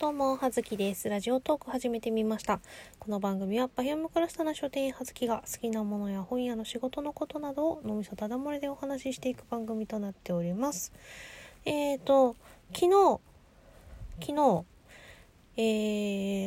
[0.00, 1.08] どうも、はずきです。
[1.08, 2.60] ラジオトーク始めてみました。
[3.00, 10.92] この番組は、バヒムクラスターの書店員はずきが好きなものや本屋の仕事のことなどを脳みそただ漏れでお話ししていく番組となっております。
[11.64, 12.36] えーと、
[12.72, 13.18] 昨日、
[14.20, 14.64] 昨日、
[15.56, 15.62] え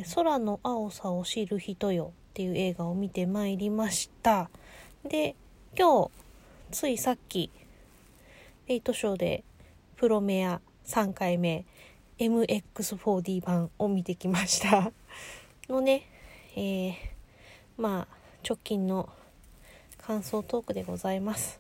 [0.06, 4.50] ー、空の青さを知る人よっていう映画を見てまいりました。
[5.04, 5.36] で、
[5.78, 6.12] 今日、
[6.72, 7.52] ついさっき、
[8.68, 9.44] レイトショーで
[9.98, 11.66] プロメア3回目
[12.22, 14.92] MX4D 版を見てきました。
[15.68, 16.04] のね、
[16.56, 16.94] えー、
[17.80, 18.16] まあ
[18.48, 19.10] 直近の
[19.98, 21.60] 感想トークでございます。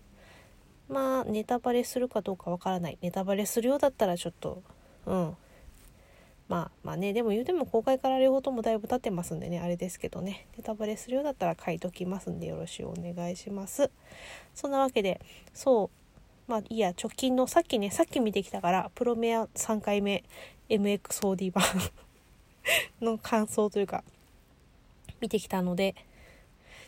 [0.87, 2.99] まあネタバレするかどうかわからない。
[3.01, 4.61] ネタバレするようだったらちょっと
[5.07, 5.35] うん。
[6.47, 10.45] まあまあねでも言うても公開から両方ともだいぶ経ってますんでねあれですけどね。
[10.57, 13.89] ネタバレするようだったら書いときますんでよろしくお願いします。
[14.53, 15.21] そんなわけで
[15.55, 16.00] そう
[16.51, 20.25] まあいいや直近のさっきねさっき見てきたからプロメア3回目
[20.69, 21.63] MX4D 版
[23.01, 24.03] の感想というか
[25.21, 25.95] 見てきたので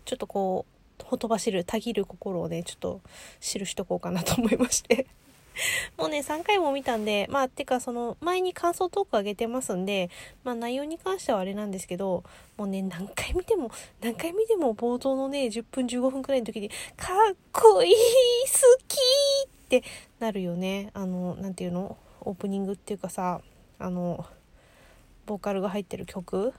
[0.03, 0.65] ちょっとこ
[0.99, 2.99] うほとばしるたぎる心をねちょっと
[3.39, 5.07] 記しとこうかなと思いまして。
[5.97, 10.09] もうね3回も見たんでまあてかその前に感想トーク上げてますんで
[10.43, 12.23] まあ内容に関してはあれなんですけど
[12.57, 13.69] もうね何回見ても
[14.01, 19.83] 何回見ても冒頭のね10分15分くらいの時にかっこいい好きって
[20.19, 20.91] なるよね。
[20.93, 21.97] あの何ていうの？
[22.21, 23.41] オープニングっていうかさ
[23.79, 24.25] あの
[25.25, 26.53] ボーカルが入ってる曲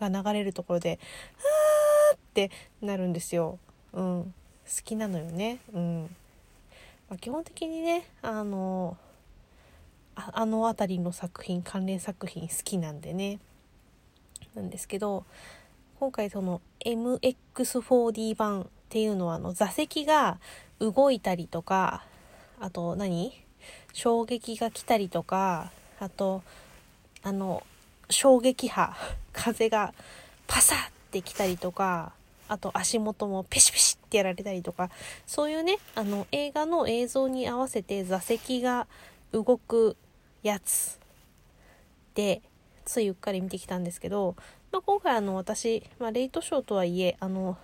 [0.00, 0.98] が流れるところで
[2.12, 2.50] 「あー」って
[2.82, 3.58] なるんですよ。
[3.92, 4.34] うん、
[4.66, 5.60] 好きなのよね。
[5.72, 6.02] うん。
[7.08, 8.96] まあ、基本的にねあの
[10.14, 13.38] あの辺りの作品関連作品好きなんでね。
[14.54, 15.24] なんですけど
[16.00, 20.38] 今回その MX4D 版っていうのはあの座席が
[20.80, 22.04] 動いたりとか
[22.60, 23.32] あと何？
[23.92, 26.42] 衝撃が来たりとかあと
[27.22, 27.64] あの
[28.10, 28.96] 衝撃波
[29.32, 29.92] 風が
[30.46, 32.12] パサッて来たりとか
[32.48, 34.90] あと足元もペシペシってやられたりとか
[35.26, 38.86] そういうねあの映画の映像に合わせて座席が
[39.32, 39.96] 動く
[40.42, 40.98] やつ
[42.14, 42.40] で
[42.84, 44.34] ついうっかり見てきたんですけど、
[44.72, 47.58] まあ、今回あの私、まあ、レイトショーとはいえあの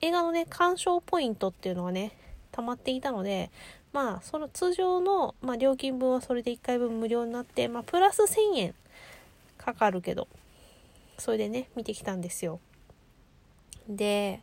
[0.00, 2.12] 映画のね鑑賞ポイントっていうのがね
[2.54, 3.50] 溜まっていたので
[3.92, 8.74] まあその通常の、まあ、料金分はそれで1回分無料になって、まあ、プラス1000円
[9.58, 10.28] かかるけど
[11.18, 12.60] それでね見てきたんですよ。
[13.88, 14.40] で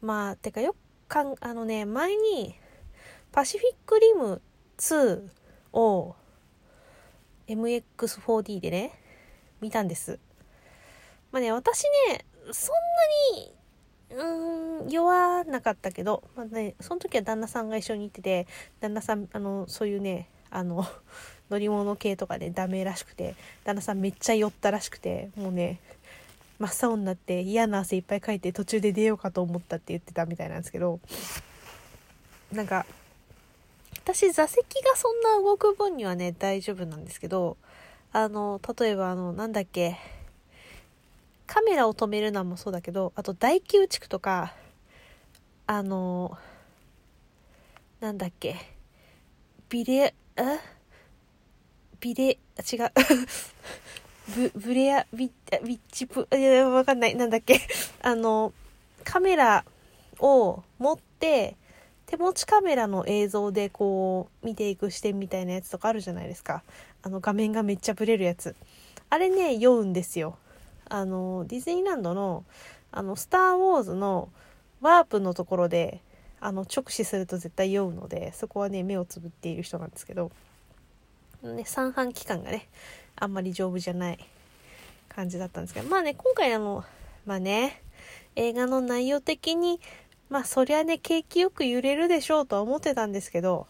[0.00, 0.76] まあてかよく
[1.08, 2.54] かんあのね前に
[3.32, 4.42] パシフィックリム
[4.78, 5.28] 2
[5.72, 6.14] を
[7.46, 8.92] MX4D でね
[9.60, 10.18] 見たんです。
[11.30, 12.74] まあね私ねそん
[13.34, 13.57] なに
[14.88, 18.46] 酔わなかったけど、まあね、その時は旦那さんが一緒に行ってて
[18.80, 20.86] 旦那さんあのそういうねあの
[21.50, 23.34] 乗り物系とかでダメらしくて
[23.64, 25.80] 旦那さんめっちゃ酔ったらしくてもうね
[26.58, 31.00] 真っ青になって嫌な汗いっぱいかいて途中で出ようかと思ったって言ってたみたいなんですけど
[32.52, 32.84] なんか
[33.94, 37.56] 私座席がそんな動く分にはね大丈夫なんですけど
[38.12, 39.98] あの例えばあのなんだっけ
[41.46, 44.54] カメラを止めるのもそうだけどあと大宮地区とか
[45.70, 46.34] あの
[48.00, 48.56] なんだっけ。
[49.68, 50.58] ビレあ
[52.00, 52.38] ビレ違う。
[54.34, 57.14] ブブレアビッビッチプいやわかんない。
[57.14, 57.60] なんだっけ。
[58.00, 58.54] あの
[59.04, 59.66] カメラ
[60.20, 61.54] を持って
[62.06, 66.62] 手持ちカメラの映像でこう見ていく視点みたいなやつとかあるじゃないですか。
[67.02, 68.56] あの画面がめっちゃブレるやつ。
[69.10, 70.38] あれね酔うんですよ。
[70.88, 72.46] あのディズニーランドの
[72.90, 74.30] 「あのスター・ウォーズ」の
[74.80, 76.00] ワープのところで
[76.40, 80.30] あの直視すると絶対酔うのでそこはね目をつぶっている人なんですけど、
[81.42, 82.68] ね、三半規管がね
[83.16, 84.18] あんまり丈夫じゃない
[85.08, 86.84] 感じだったんですけどまあね今回あの
[87.26, 87.82] まあね
[88.36, 89.80] 映画の内容的に
[90.28, 93.66] まあそりゃね景気よく揺れるでしょうとは思ってたんですけど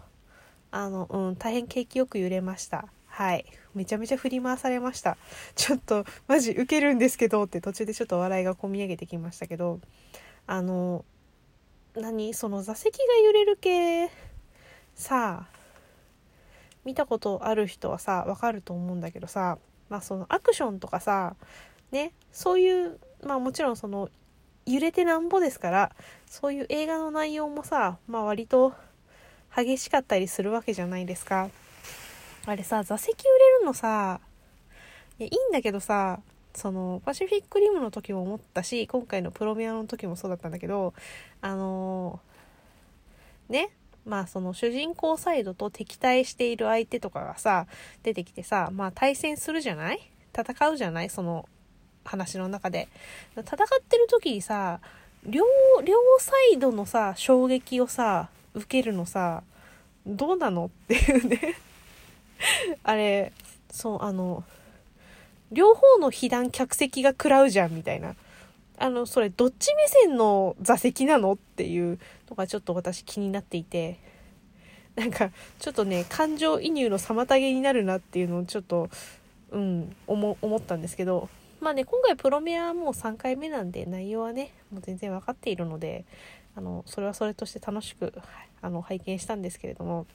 [0.71, 2.89] あのうん大変景気よく揺れました。
[3.07, 3.47] はい。
[3.75, 5.17] めちゃめちゃ振り回されました。
[5.57, 9.81] ちょっとマジウケるんですけどって途中でちょっと笑いがこみ上げてきましたけど
[10.49, 11.05] あの
[11.95, 14.11] 何その座席が揺れる系
[14.95, 15.59] さあ
[16.87, 19.59] 見たことある人はさわかると思うんだけどさ
[19.91, 21.37] まあそのアクションとかさ
[21.93, 24.09] ねそういうまあもちろんその
[24.65, 25.93] 揺れてなんぼですから
[26.25, 28.73] そういう映画の内容もさまあ割と
[29.55, 31.51] 激しかったりするわけじゃないですか。
[32.47, 34.21] あれさ座席揺れるのさ
[35.19, 36.21] いやいいんだけどさ
[36.55, 40.95] そのパシフィックリムの時も思ったし今回のプロメアの時もそうだったんだけど
[41.41, 43.71] あのーね
[44.05, 47.67] まあその主人公サイドと敵対している相手とかがさ、
[48.03, 50.01] 出てきてさ、まあ対戦するじゃない？
[50.35, 51.11] 戦うじゃない？
[51.11, 51.47] その
[52.07, 52.89] 話の中で。
[53.37, 53.47] 戦っ
[53.87, 54.81] てる時にさ、
[55.27, 55.45] 両、
[55.85, 59.43] 両サイドのさ、衝撃をさ、受けるのさ、
[60.07, 60.67] どうなの？
[60.67, 61.57] っていうね。
[62.85, 63.33] あれ、
[63.71, 64.43] そう、あの、
[65.53, 68.15] 両方の被弾客席が食らうじゃんみたいな。
[68.79, 71.99] あの、それどっち目線の座席なのっていう
[72.31, 73.99] のがちょっと私気になっていて、
[74.95, 78.89] なんかちょっとね、感情移入の妨げになるなっていうのをちょっと、
[79.51, 81.29] うん、思思ったんですけど、
[81.61, 86.05] まあね、今回プロメアはもう3回目なんで内容はね、もう全然分かっているので、
[86.55, 88.13] あの、それはそれとして楽しく、
[88.61, 90.07] あの、拝見したんですけれども、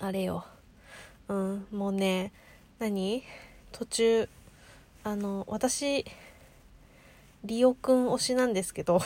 [0.00, 0.44] あれよ。
[1.28, 2.32] うん、もうね、
[2.78, 3.24] 何？
[3.78, 4.28] 途中、
[5.04, 6.04] あの、私、
[7.44, 9.00] リオくん推しなんですけど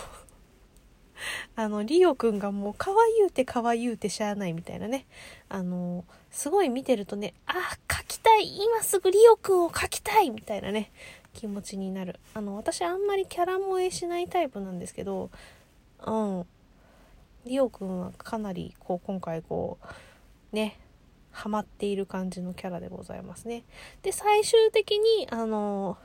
[1.57, 5.05] あの、リオくんがもう可愛いうて可愛いうてしゃあないみたいなね。
[5.51, 7.53] あの、すごい見てるとね、あ、
[7.87, 10.91] 描きたい今すぐリオくんを描きたいみたいなね、
[11.35, 12.19] 気持ちになる。
[12.33, 15.31] あの、私あんまりキャラ萌えしないタイプなんですけど、
[16.07, 16.47] うん。
[17.45, 19.77] リオくんはかなり、こう、今回こ
[20.51, 20.79] う、ね、
[21.33, 23.65] ハマっている感じのキャラでございますね。
[24.03, 25.99] で、最終的に、あの、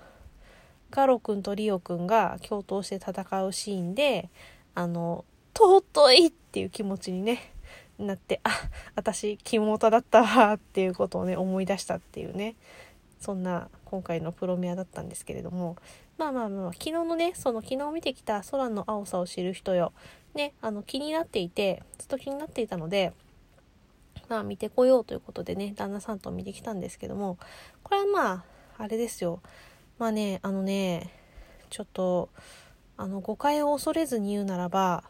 [0.90, 4.30] ガロくんとリオくんが共闘して戦うシーンで、
[4.74, 7.54] あの、尊いっていう気持ちにね、
[8.00, 8.52] なって、あ、
[8.96, 12.56] 私、キモタだったわっていうことをね、思い出したっていうね、
[13.20, 15.76] そんな今回のプロメアだったんですけれども、
[16.18, 19.94] まあまあまあ、昨日のね、その昨日見てきた空の青さを知る人よ、
[20.36, 23.14] ね、あの気になっていて、ずっと気になっていたので、
[24.30, 27.38] まあ見てこようということでね、旦那さんと見てきたんですけども、
[27.84, 28.44] これはまあ、
[28.78, 29.42] あれですよ。
[30.00, 31.12] まあね、あのね、
[31.70, 32.30] ちょっと、
[32.98, 35.04] あの、誤解を恐れずに言うならば、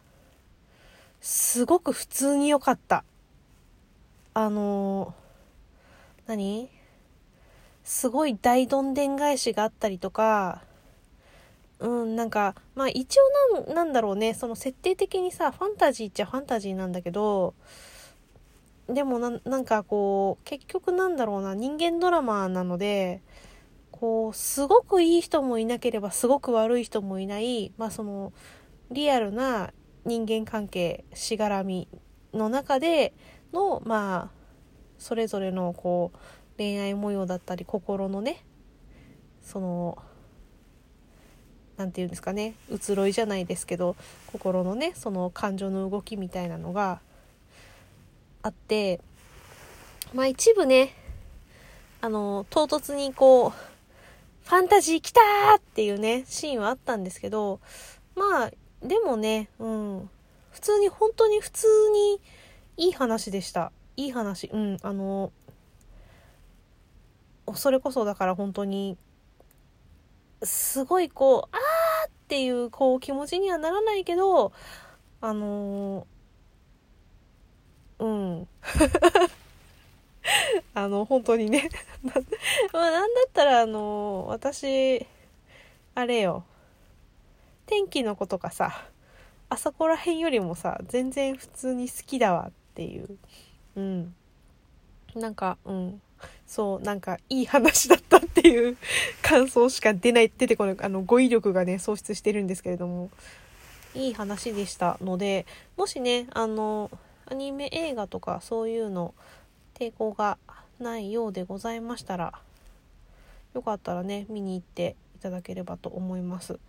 [1.19, 3.03] すごく普通に良かった。
[4.33, 5.13] あの、
[6.27, 6.69] 何？
[7.83, 10.61] すごい大どんでん返しがあったりとか、
[11.79, 13.23] うん、なんか、まあ一応
[13.55, 17.53] なん、なんだろうね、その設定的にさ、ファンタジーっちゃファンタジーなんだけど、
[18.89, 23.21] でもななんかこう結局なんだろうな人間ドラマなので
[23.91, 28.31] こうすごくいい人もいなければすごく悪い人もいないまあその
[28.91, 29.73] リアルな
[30.05, 31.89] 人間関係しがらみ
[32.33, 33.13] の中で
[33.51, 34.37] のまあ
[34.97, 36.17] それぞれのこう
[36.57, 38.43] 恋愛模様だったり心のね
[39.41, 39.97] その
[41.77, 43.95] 何て言うんですかね移ろいじゃないですけど
[44.27, 47.01] 心のねその感情の動きみたいなのが
[48.47, 49.01] あって、
[50.13, 50.93] まあ一部ね、
[51.99, 57.59] あの、唐突にこう、ファンタジー来たーっていうね、シーンはあったんですけど、
[58.15, 58.51] まあ、
[58.81, 60.09] でもね、うん、
[60.51, 62.21] 普通に、本当に普通に
[62.77, 63.71] いい話でした。
[63.97, 64.47] いい話。
[64.47, 65.33] うん、あの、
[67.53, 68.97] それこそだから本当に、
[70.43, 74.53] すごいこう、あーっていうこう気持ちにはならないけど、
[75.19, 76.16] あのー
[77.99, 78.47] うん。
[80.73, 81.69] あの、本当にね
[82.03, 82.11] ま
[82.73, 85.05] あ、なんだったら、あの、私、
[85.95, 86.43] あれよ。
[87.65, 88.85] 天気の子とかさ、
[89.49, 93.17] あそこら辺よりもさ、全然普通に好きだわっていう。
[93.75, 94.15] うん。
[95.15, 96.01] なんか、うん。
[96.45, 98.77] そう、なんか、いい話だったっていう
[99.21, 103.09] 感想しか出ない、出てこない、あの、語彙力がね、喪失してるんですけれども、
[103.93, 106.89] いい話でしたので、もしね、あの、
[107.29, 109.13] アニメ映画とかそういうの
[109.73, 110.37] 抵抗が
[110.79, 112.33] ないようでございましたら
[113.53, 116.59] よかったらね見に行っていただければと思います。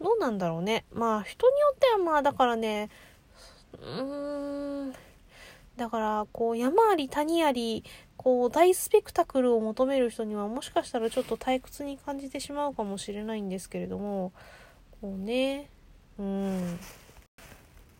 [0.00, 0.84] どうなんだろうね。
[0.92, 2.90] まあ人によってはまあだからね
[3.72, 4.94] うーん。
[5.76, 7.84] だからこう山あり谷あり
[8.16, 14.32] こう大スペクタクルを求める人にはもしかしたらちょっと退屈に感じてしまうかもしれないんですけれども
[15.00, 15.68] こうね。
[16.18, 16.78] うん。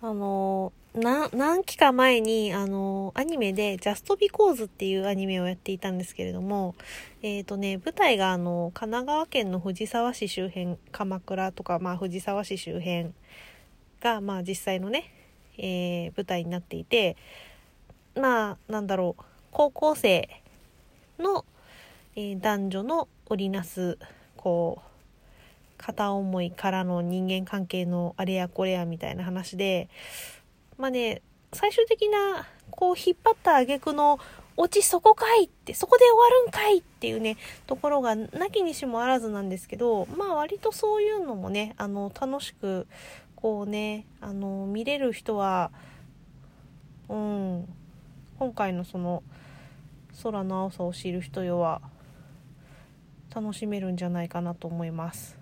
[0.03, 6.75] あのな、何期か前に、あの、アニメで、ジャストビコーズっていうアニメをやっていたんですけれども、
[7.23, 13.13] えっ、ー、とね、舞台が、あの、神奈川県の藤沢市周辺、鎌倉とか、まあ、藤沢市周辺
[14.01, 15.13] が、まあ、実際のね、
[15.59, 17.17] えー、舞台になっていて、
[18.15, 19.23] まあ、なんだろう、
[19.53, 20.31] 高校生
[21.19, 21.45] の、
[22.15, 23.99] えー、男女の織りなす、
[24.39, 24.87] こう、
[25.77, 29.91] 片思いからの人間関係のあれやこれやみたいな話で、
[30.79, 34.19] まあね、最終的な、こう引っ張った挙句の、
[34.59, 42.87] 落ちそこかいって、そこで終わるんかいっていうね、ところがなきにしもあらずなんですけど、まあ割とそういうのもね、あの、楽しく、
[43.35, 45.71] こうね、あの、見れる人は、
[47.09, 47.69] うん
[48.39, 49.23] 今回のその
[50.23, 51.81] 空の青さを知る人よは
[53.35, 55.39] 楽しめるんじゃないかなと思います。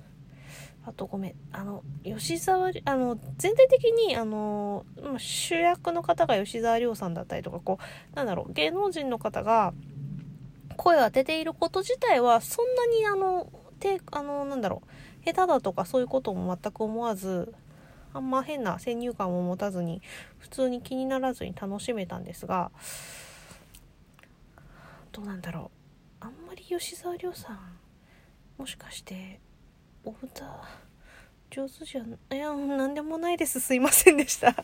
[0.86, 4.84] あとごめんあの吉沢あの全体的にあの
[5.18, 7.78] 主役の方が吉沢亮さんだったりとかこ
[8.12, 9.72] うなんだろう芸能人の方が
[10.76, 13.48] 声を当てていること自体はそんなにあの
[13.80, 14.82] てあのなんだろ
[15.22, 17.54] う下手だとかそういうことも全く思わず
[18.12, 20.02] あんま変な先入観を持たずに
[20.38, 22.70] 普通に気にならずに楽しめたんですが
[25.12, 25.70] どうなんだろ
[26.20, 27.58] うあんまり吉沢亮さん
[28.58, 29.40] もしかして
[30.04, 30.44] お歌
[31.50, 34.50] 上手じゃんいや何でもないですすいませんでした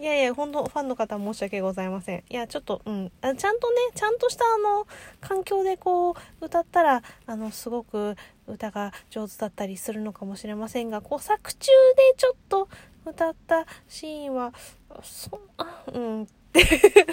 [0.00, 2.24] いやいや、本当ファンの方申し訳ございません。
[2.30, 3.12] いや、ちょっと、うん。
[3.20, 4.86] あちゃんとね、ちゃんとしたあの、
[5.20, 12.70] 環境でこう、歌ったら、あの、すごく歌が上手だったりするのかもしれませんが、こう、作中でちょっと
[13.04, 14.54] 歌ったシーンは、
[15.02, 16.64] そ、あ、うんって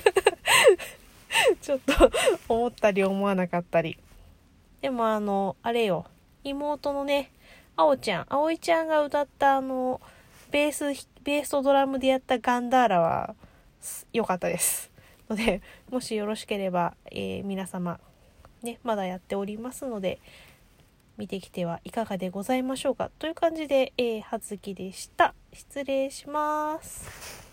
[1.61, 2.09] ちょっと
[2.47, 3.97] 思ったり思わなかったり。
[4.87, 6.05] でもあの、あれよ、
[6.45, 7.29] 妹のね、
[7.75, 9.99] あおちゃん、あおいちゃんが歌ったあの、
[10.49, 10.85] ベース、
[11.25, 13.35] ベースとドラムでやったガンダーラは
[14.13, 14.89] 良かったです。
[15.29, 17.99] ので、もしよろしければ、えー、皆様、
[18.63, 20.19] ね、まだやっておりますので、
[21.17, 25.33] 見てきてはいかがでございましょうかという感じで、えー、はずきでした。
[25.51, 27.46] 失礼します。